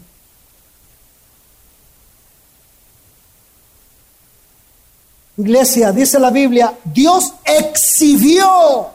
[5.37, 8.87] Iglesia, dice la Biblia, Dios exhibió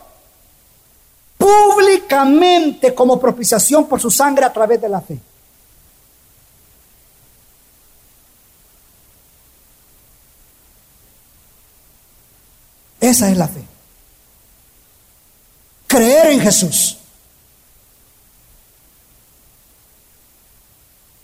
[1.47, 5.17] públicamente como propiciación por su sangre a través de la fe.
[12.99, 13.63] Esa es la fe.
[15.88, 16.97] Creer en Jesús.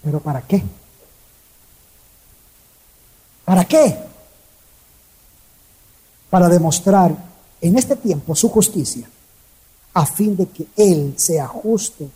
[0.03, 0.63] ¿Pero para qué?
[3.43, 3.97] ¿Para qué?
[6.29, 7.11] Para demostrar
[7.59, 9.09] en este tiempo su justicia
[9.93, 12.09] a fin de que Él sea justo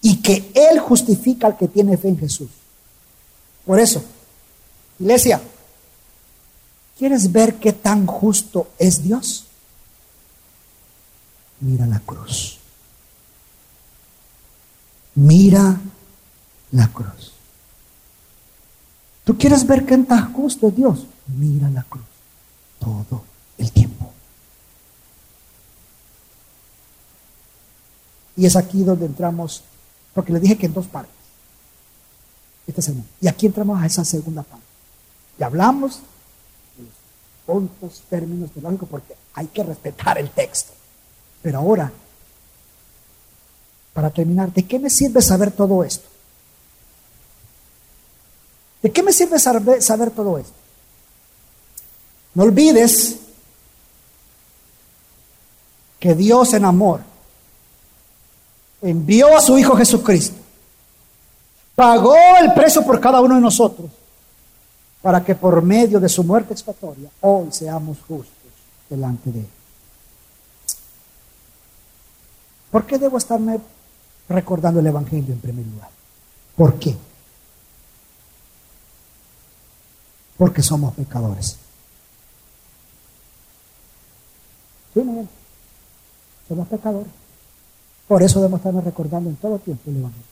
[0.00, 2.50] y que Él justifica al que tiene fe en Jesús.
[3.64, 4.04] Por eso,
[4.98, 5.40] iglesia,
[6.98, 9.44] ¿quieres ver qué tan justo es Dios?
[11.60, 12.58] Mira la cruz.
[15.14, 15.80] Mira
[16.72, 17.32] la cruz.
[19.24, 21.06] ¿Tú quieres ver qué tan justo es Dios?
[21.28, 22.04] Mira la cruz
[22.78, 23.24] todo
[23.56, 24.03] el tiempo.
[28.36, 29.62] Y es aquí donde entramos,
[30.12, 31.14] porque le dije que en dos partes.
[32.66, 34.64] Este es Y aquí entramos a esa segunda parte.
[35.38, 36.00] Y hablamos
[36.76, 36.92] de los
[37.46, 40.72] puntos, términos teológicos, porque hay que respetar el texto.
[41.42, 41.92] Pero ahora,
[43.92, 46.08] para terminar, ¿de qué me sirve saber todo esto?
[48.82, 50.52] ¿De qué me sirve saber, saber todo esto?
[52.34, 53.18] No olvides
[56.00, 57.00] que Dios en amor
[58.84, 60.36] envió a su Hijo Jesucristo,
[61.74, 63.90] pagó el precio por cada uno de nosotros,
[65.00, 68.28] para que por medio de su muerte expiatoria hoy seamos justos
[68.88, 69.48] delante de Él.
[72.70, 73.58] ¿Por qué debo estarme
[74.28, 75.88] recordando el Evangelio en primer lugar?
[76.56, 76.94] ¿Por qué?
[80.36, 81.56] Porque somos pecadores.
[84.92, 85.00] ¿Sí,
[86.48, 87.23] Somos pecadores.
[88.06, 90.26] Por eso debemos estarnos recordando en todo tiempo el Evangelio.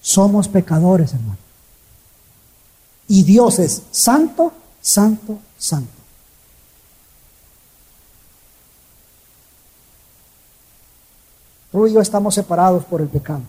[0.00, 1.38] Somos pecadores, hermano.
[3.08, 5.92] Y Dios es santo, santo, santo.
[11.72, 13.42] Tú y yo estamos separados por el pecado.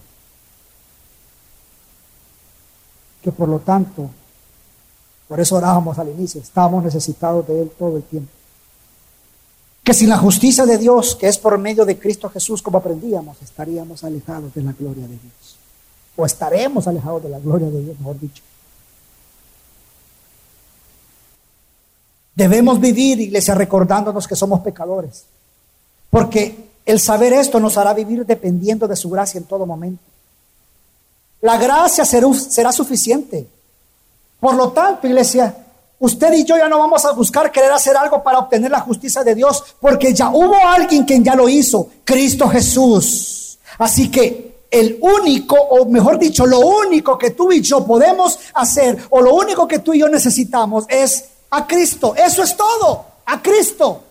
[3.21, 4.09] Que por lo tanto,
[5.27, 8.31] por eso orábamos al inicio, estamos necesitados de Él todo el tiempo
[9.85, 13.39] que sin la justicia de Dios, que es por medio de Cristo Jesús, como aprendíamos,
[13.43, 15.57] estaríamos alejados de la gloria de Dios.
[16.15, 18.41] O estaremos alejados de la gloria de Dios, mejor dicho.
[22.33, 25.25] Debemos vivir, iglesia, recordándonos que somos pecadores.
[26.09, 30.03] Porque el saber esto nos hará vivir dependiendo de su gracia en todo momento.
[31.41, 33.47] La gracia será, suficiente.
[34.39, 35.64] Por lo tanto, iglesia,
[35.99, 39.23] Usted y yo ya no vamos a buscar querer hacer algo para obtener la justicia
[39.23, 43.57] de Dios, porque ya hubo alguien quien ya lo hizo, Cristo Jesús.
[43.77, 49.07] Así que el único, o mejor dicho, lo único que tú y yo podemos hacer,
[49.09, 52.13] o lo único que tú y yo necesitamos es a Cristo.
[52.15, 54.01] Eso es todo, a Cristo.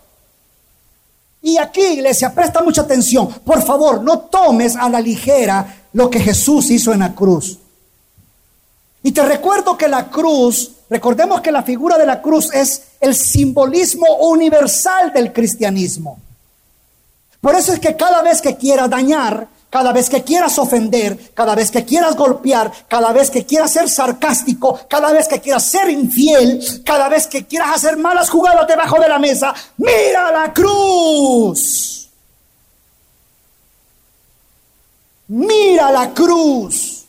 [1.42, 3.28] Y aquí, iglesia, presta mucha atención.
[3.44, 7.58] Por favor, no tomes a la ligera lo que Jesús hizo en la cruz.
[9.02, 13.16] Y te recuerdo que la cruz Recordemos que la figura de la cruz es el
[13.16, 16.20] simbolismo universal del cristianismo.
[17.40, 21.56] Por eso es que cada vez que quieras dañar, cada vez que quieras ofender, cada
[21.56, 25.90] vez que quieras golpear, cada vez que quieras ser sarcástico, cada vez que quieras ser
[25.90, 32.08] infiel, cada vez que quieras hacer malas jugadas debajo de la mesa, mira la cruz.
[35.26, 37.03] Mira la cruz.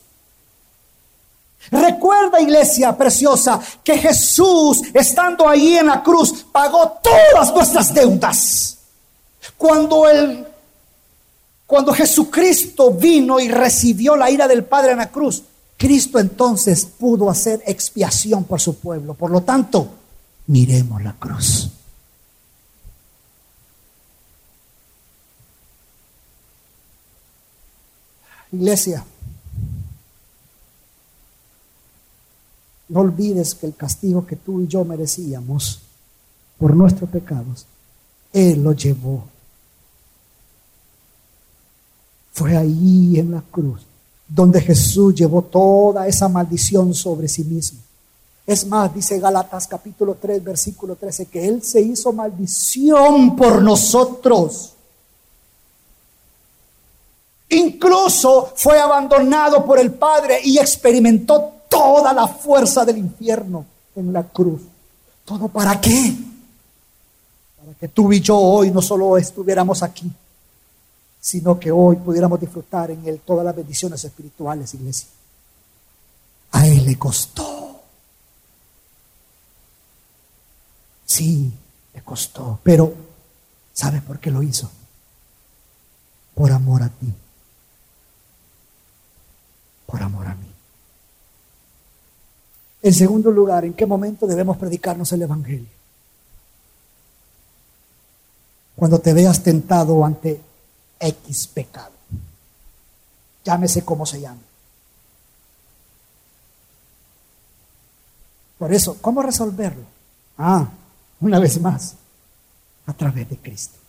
[1.71, 8.77] Recuerda, iglesia preciosa, que Jesús, estando ahí en la cruz, pagó todas nuestras deudas.
[9.57, 10.45] Cuando el
[11.67, 15.43] cuando Jesucristo vino y recibió la ira del Padre en la cruz,
[15.77, 19.15] Cristo entonces pudo hacer expiación por su pueblo.
[19.15, 19.87] Por lo tanto,
[20.47, 21.69] miremos la cruz.
[28.51, 29.03] Iglesia,
[32.89, 35.81] No olvides que el castigo que tú y yo merecíamos
[36.57, 37.65] por nuestros pecados,
[38.31, 39.25] Él lo llevó.
[42.31, 43.85] Fue ahí en la cruz
[44.27, 47.79] donde Jesús llevó toda esa maldición sobre sí mismo.
[48.45, 54.73] Es más, dice Galatas capítulo 3, versículo 13, que Él se hizo maldición por nosotros.
[57.49, 64.23] Incluso fue abandonado por el Padre y experimentó toda la fuerza del infierno en la
[64.23, 64.61] cruz.
[65.25, 66.15] ¿Todo para qué?
[67.57, 70.09] Para que tú y yo hoy no solo estuviéramos aquí,
[71.19, 75.09] sino que hoy pudiéramos disfrutar en Él todas las bendiciones espirituales, iglesia.
[76.51, 77.81] A Él le costó.
[81.05, 81.51] Sí,
[81.93, 82.93] le costó, pero
[83.73, 84.69] ¿sabes por qué lo hizo?
[86.33, 87.13] Por amor a ti.
[89.85, 90.54] Por amor a mí.
[92.85, 95.65] En segundo lugar, ¿en qué momento debemos predicarnos el Evangelio?
[98.75, 100.39] Cuando te veas tentado ante
[100.99, 101.93] X pecado.
[103.43, 104.41] Llámese como se llame.
[108.59, 109.85] Por eso, ¿cómo resolverlo?
[110.37, 110.69] Ah,
[111.21, 111.95] una vez más,
[112.85, 113.79] a través de Cristo.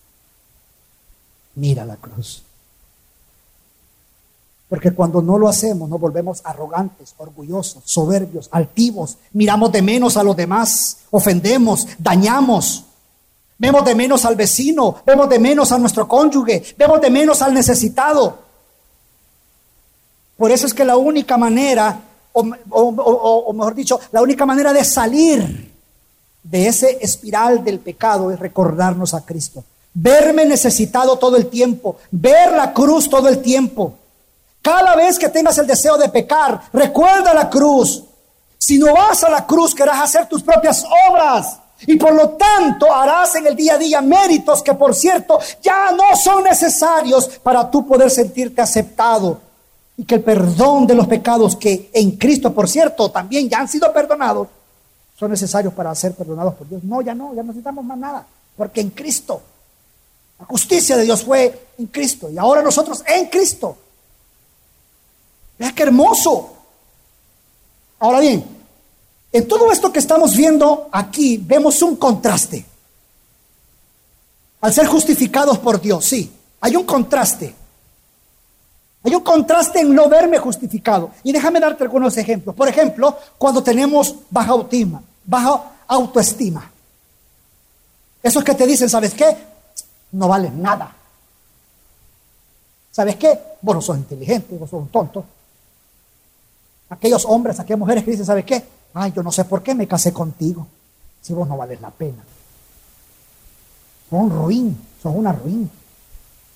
[1.57, 2.45] Mira la cruz.
[4.69, 10.25] Porque cuando no lo hacemos nos volvemos arrogantes, orgullosos, soberbios, altivos, miramos de menos a
[10.25, 12.85] los demás, ofendemos, dañamos.
[13.59, 17.55] Vemos de menos al vecino, vemos de menos a nuestro cónyuge, vemos de menos al
[17.55, 18.39] necesitado.
[20.37, 22.01] Por eso es que la única manera,
[22.33, 25.73] o, mejor dicho, la única manera de salir
[26.43, 29.64] de ese espiral del pecado es recordarnos a Cristo.
[29.95, 33.95] Verme necesitado todo el tiempo, ver la cruz todo el tiempo.
[34.67, 38.03] Cada vez que tengas el deseo de pecar, recuerda la cruz.
[38.59, 41.57] Si no vas a la cruz, querrás hacer tus propias obras.
[41.87, 45.93] Y por lo tanto harás en el día a día méritos que por cierto ya
[45.93, 49.41] no son necesarios para tú poder sentirte aceptado.
[49.97, 53.69] Y que el perdón de los pecados que en Cristo por cierto también ya han
[53.69, 54.49] sido perdonados
[55.17, 56.83] son necesarios para ser perdonados por Dios.
[56.83, 58.27] No, ya no, ya no necesitamos más nada.
[58.57, 59.41] Porque en Cristo,
[60.41, 62.29] la justicia de Dios fue en Cristo.
[62.31, 63.79] Y ahora nosotros en Cristo.
[65.77, 66.55] Qué hermoso.
[68.01, 68.45] Ahora bien,
[69.31, 72.64] en todo esto que estamos viendo aquí, vemos un contraste.
[74.62, 77.55] Al ser justificados por Dios, sí, hay un contraste.
[79.05, 81.11] Hay un contraste en no verme justificado.
[81.22, 82.57] Y déjame darte algunos ejemplos.
[82.57, 86.70] Por ejemplo, cuando tenemos baja autoestima, baja autoestima.
[88.22, 89.37] Esos que te dicen, ¿sabes qué?
[90.12, 90.97] No vales nada.
[92.91, 93.39] ¿Sabes qué?
[93.61, 95.36] Vos no sos inteligente, vos sos un tonto.
[96.89, 98.64] Aquellos hombres, aquellas mujeres que dicen, ¿sabes qué?
[98.95, 100.66] Ay, yo no sé por qué me casé contigo,
[101.20, 102.22] si vos no vales la pena.
[104.09, 105.70] Sos un ruin, sos una ruin.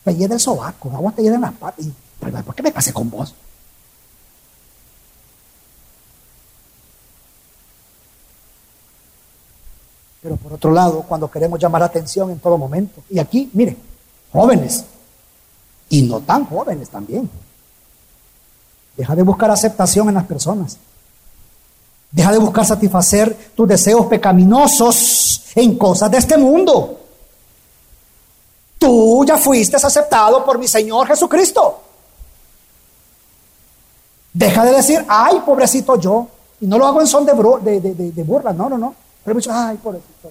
[0.05, 1.87] Te del sobaco, agua te en las patas.
[2.19, 3.35] ¿Por qué me casé con vos?
[10.23, 13.77] Pero por otro lado, cuando queremos llamar atención en todo momento, y aquí, mire,
[14.33, 14.85] jóvenes,
[15.89, 17.29] y no tan jóvenes también,
[18.97, 20.79] Deja de buscar aceptación en las personas.
[22.11, 26.99] Deja de buscar satisfacer tus deseos pecaminosos en cosas de este mundo.
[28.79, 31.81] Tú ya fuiste aceptado por mi Señor Jesucristo.
[34.33, 36.27] Deja de decir, ay, pobrecito yo.
[36.61, 37.33] Y no lo hago en son de,
[38.25, 38.95] burla, no, no, no.
[39.25, 40.31] Pero me dicho, ay, pobrecito.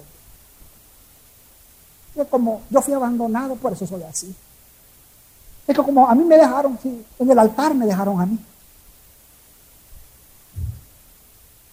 [2.14, 4.34] Yo como, yo fui abandonado, por eso soy así.
[5.66, 8.38] Es que como a mí me dejaron, en el altar me dejaron a mí.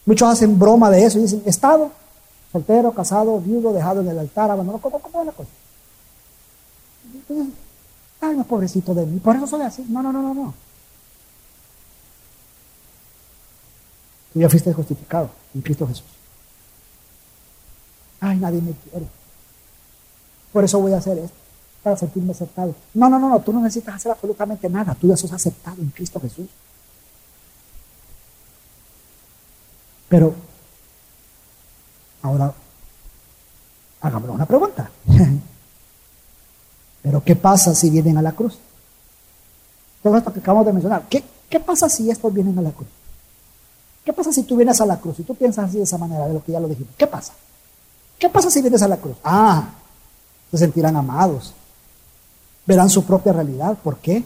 [0.08, 1.92] Muchos hacen broma de eso y dicen, estado,
[2.54, 4.82] soltero, casado, viudo, dejado en el altar, abandonado.
[4.82, 5.50] ¿Cómo, cómo es la cosa?
[8.22, 9.86] Ay, no, pobrecito de mí, por eso soy así.
[9.90, 10.54] No, no, no, no, no.
[14.32, 16.06] Tú ya fuiste justificado en Cristo Jesús.
[18.22, 19.08] Ay, nadie me quiere.
[20.54, 21.36] Por eso voy a hacer esto,
[21.84, 22.74] para sentirme aceptado.
[22.94, 24.96] No, no, no, no, tú no necesitas hacer absolutamente nada.
[24.96, 26.48] Tú ya sos aceptado en Cristo Jesús.
[30.10, 30.34] Pero,
[32.22, 32.54] ahora,
[34.02, 34.90] hagámonos una pregunta.
[37.02, 38.58] Pero, ¿qué pasa si vienen a la cruz?
[40.04, 42.88] Todo esto que acabamos de mencionar, ¿qué, ¿qué pasa si estos vienen a la cruz?
[44.06, 46.28] ¿Qué pasa si tú vienes a la cruz y tú piensas así de esa manera,
[46.28, 46.94] de lo que ya lo dijimos?
[46.98, 47.34] ¿Qué pasa?
[48.18, 49.18] ¿Qué pasa si vienes a la cruz?
[49.24, 49.70] Ah,
[50.50, 51.54] se sentirán amados,
[52.66, 53.78] verán su propia realidad.
[53.84, 54.24] ¿Por qué?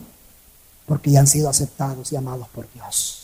[0.85, 3.21] Porque ya han sido aceptados y amados por Dios.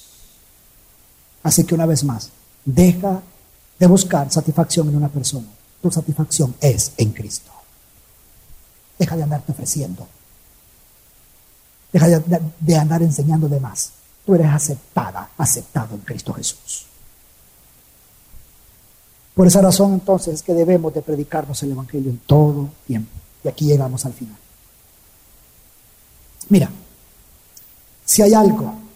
[1.44, 2.32] Así que una vez más,
[2.68, 3.22] Deja
[3.80, 5.48] de buscar satisfacción en una persona.
[5.82, 7.50] Tu satisfacción es en Cristo.
[9.00, 10.06] Deja de andarte ofreciendo.
[11.94, 12.08] Deja
[12.60, 13.92] de, andar enseñando de más.
[14.26, 16.88] Tú eres aceptada, aceptado en Cristo Jesús.
[19.34, 23.12] Por esa razón entonces es que debemos de predicarnos el Evangelio en todo tiempo.
[23.46, 24.36] Y aquí llegamos al final.
[26.50, 26.70] Mira,
[28.04, 28.87] si hay algo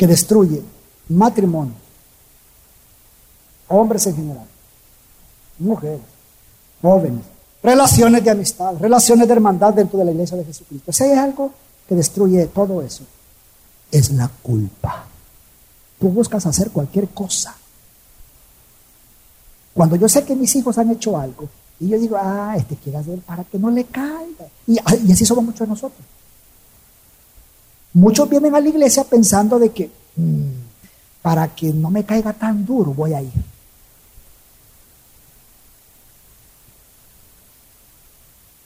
[0.00, 0.62] que destruye
[1.10, 1.74] matrimonio,
[3.68, 4.46] hombres en general,
[5.58, 6.00] mujeres,
[6.80, 7.22] jóvenes,
[7.62, 10.90] relaciones de amistad, relaciones de hermandad dentro de la iglesia de Jesucristo.
[10.90, 11.52] Si hay algo
[11.86, 13.04] que destruye todo eso,
[13.92, 15.04] es la culpa.
[15.98, 17.54] Tú buscas hacer cualquier cosa.
[19.74, 21.46] Cuando yo sé que mis hijos han hecho algo,
[21.78, 24.46] y yo digo, ah, este quiere hacer para que no le caiga.
[24.66, 26.06] Y, y así somos muchos de nosotros.
[27.92, 30.50] Muchos vienen a la iglesia pensando de que mm,
[31.22, 33.32] para que no me caiga tan duro voy a ir.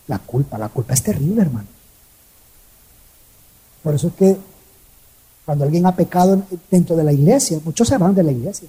[0.07, 1.69] La culpa, la culpa es terrible, hermano.
[3.83, 4.37] Por eso es que
[5.45, 8.69] cuando alguien ha pecado dentro de la iglesia, muchos se van de la iglesia.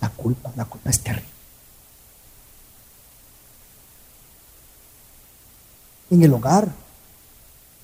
[0.00, 1.28] La culpa, la culpa es terrible.
[6.10, 6.68] En el hogar,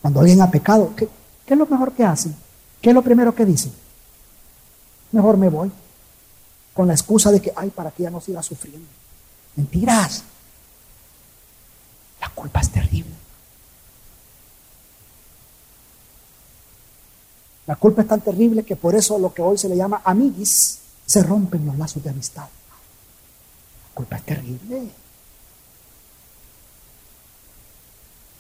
[0.07, 1.09] Cuando alguien ha pecado, ¿qué,
[1.49, 2.33] es lo mejor que hacen?
[2.81, 3.73] ¿Qué es lo primero que dicen?
[5.11, 5.73] Mejor me voy.
[6.73, 8.87] Con la excusa de que, ay, para que ya no siga sufriendo.
[9.57, 10.23] Mentiras.
[12.21, 13.11] La culpa es terrible.
[17.67, 20.79] La culpa es tan terrible que por eso lo que hoy se le llama amiguis
[21.05, 22.45] se rompen los lazos de amistad.
[22.45, 24.89] La culpa es terrible.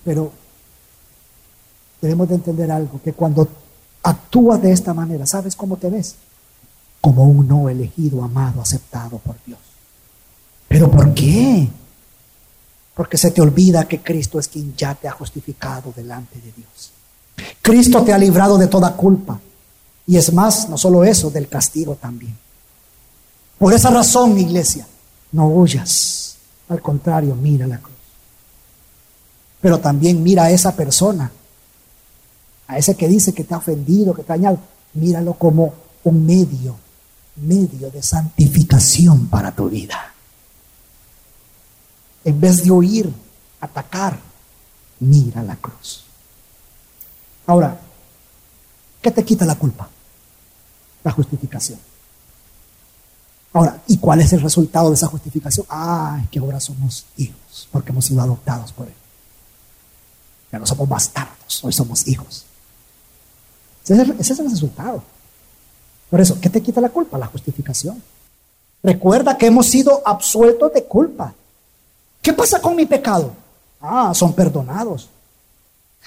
[0.05, 0.45] Pero
[2.01, 3.49] debemos de entender algo, que cuando
[4.03, 6.16] actúas de esta manera, ¿sabes cómo te ves?
[7.01, 9.59] Como un no elegido, amado, aceptado por Dios.
[10.68, 11.68] ¿Pero por qué?
[12.94, 16.92] Porque se te olvida que Cristo es quien ya te ha justificado delante de Dios.
[17.61, 19.38] Cristo te ha librado de toda culpa.
[20.07, 22.36] Y es más, no solo eso, del castigo también.
[23.59, 24.86] Por esa razón, iglesia,
[25.32, 26.36] no huyas.
[26.68, 27.97] Al contrario, mira la cruz.
[29.61, 31.30] Pero también mira a esa persona,
[32.69, 34.59] a ese que dice que te ha ofendido, que te ha dañado.
[34.95, 36.77] Míralo como un medio,
[37.37, 40.12] medio de santificación para tu vida.
[42.25, 43.12] En vez de huir,
[43.61, 44.19] atacar,
[45.01, 46.05] mira la cruz.
[47.47, 47.79] Ahora,
[49.01, 49.89] ¿qué te quita la culpa?
[51.05, 51.79] La justificación.
[53.53, 55.67] Ahora, ¿y cuál es el resultado de esa justificación?
[55.71, 58.95] Ah, que ahora somos hijos, porque hemos sido adoptados por Él.
[60.53, 62.45] Ya no somos bastardos, hoy somos hijos.
[63.89, 65.03] Ese es, el, resultado.
[66.11, 67.18] Por eso, ¿qué te quita la culpa?
[67.18, 68.03] La justificación.
[68.82, 71.32] Recuerda que hemos sido absueltos de culpa.
[72.20, 73.32] ¿Qué pasa con mi pecado?
[73.80, 75.09] Ah, son perdonados.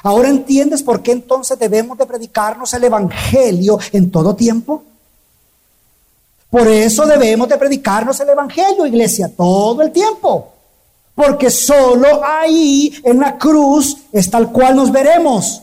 [0.04, 4.84] Ahora entiendes por qué entonces debemos de predicarnos el Evangelio en todo tiempo.
[6.50, 10.54] Por eso debemos de predicarnos el Evangelio, iglesia, todo el tiempo.
[11.16, 15.62] Porque solo ahí en la cruz está el cual nos veremos.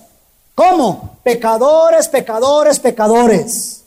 [0.55, 1.16] ¿Cómo?
[1.27, 3.83] Pecadores, pecadores, pecadores.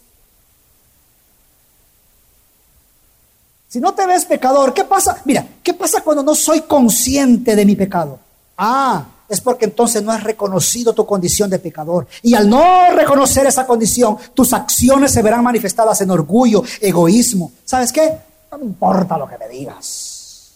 [3.69, 5.21] Si no te ves pecador, ¿qué pasa?
[5.23, 8.19] Mira, ¿qué pasa cuando no soy consciente de mi pecado?
[8.57, 12.07] Ah, es porque entonces no has reconocido tu condición de pecador.
[12.23, 17.53] Y al no reconocer esa condición, tus acciones se verán manifestadas en orgullo, egoísmo.
[17.63, 18.17] ¿Sabes qué?
[18.51, 20.51] No me importa lo que me digas.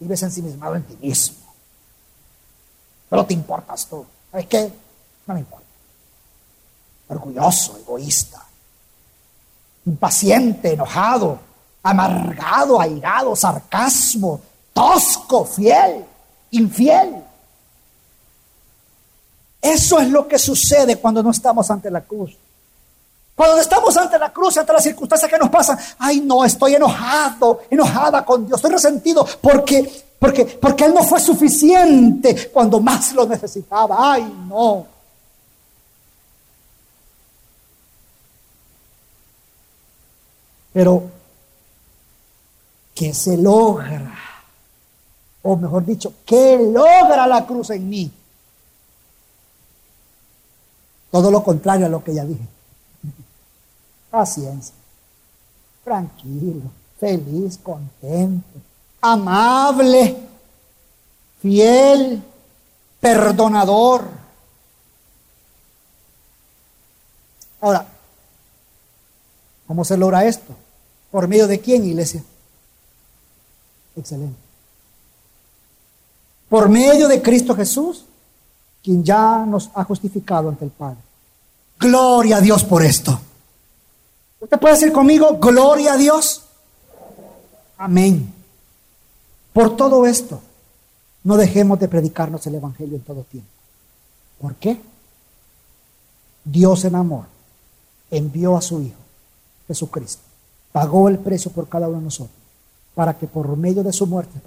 [0.00, 1.36] Vives ensimismado en ti mismo.
[3.10, 4.02] Pero te importas tú.
[4.30, 4.72] ¿Sabes qué?
[5.26, 5.63] No me importa.
[7.14, 8.42] Orgulloso, egoísta.
[9.86, 11.38] Impaciente, enojado,
[11.82, 14.40] amargado, airado, sarcasmo,
[14.72, 16.04] tosco, fiel,
[16.50, 17.22] infiel.
[19.60, 22.36] Eso es lo que sucede cuando no estamos ante la cruz.
[23.34, 27.62] Cuando estamos ante la cruz, ante las circunstancias que nos pasan, ay no, estoy enojado,
[27.70, 33.26] enojada con Dios, estoy resentido porque, porque, porque Él no fue suficiente cuando más lo
[33.26, 33.96] necesitaba.
[34.12, 34.93] Ay no.
[40.74, 41.04] Pero,
[42.94, 44.12] ¿qué se logra?
[45.42, 48.12] O mejor dicho, ¿qué logra la cruz en mí?
[51.12, 52.44] Todo lo contrario a lo que ya dije.
[54.10, 54.74] Paciencia.
[55.84, 56.62] Tranquilo,
[56.98, 58.58] feliz, contento,
[59.00, 60.16] amable,
[61.40, 62.20] fiel,
[62.98, 64.08] perdonador.
[67.60, 67.86] Ahora,
[69.68, 70.63] ¿cómo se logra esto?
[71.14, 72.24] ¿Por medio de quién, iglesia?
[73.94, 74.36] Excelente.
[76.48, 78.04] Por medio de Cristo Jesús,
[78.82, 80.98] quien ya nos ha justificado ante el Padre.
[81.78, 83.20] Gloria a Dios por esto.
[84.40, 86.46] ¿Usted puede decir conmigo, gloria a Dios?
[87.78, 88.34] Amén.
[89.52, 90.40] Por todo esto,
[91.22, 93.50] no dejemos de predicarnos el Evangelio en todo tiempo.
[94.40, 94.80] ¿Por qué?
[96.44, 97.26] Dios en amor
[98.10, 98.98] envió a su Hijo,
[99.68, 100.23] Jesucristo,
[100.74, 102.36] pagó el precio por cada uno de nosotros,
[102.96, 104.40] para que por medio de su muerte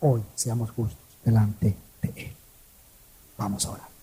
[0.00, 2.36] hoy seamos justos delante de Él.
[3.38, 3.95] Vamos a orar.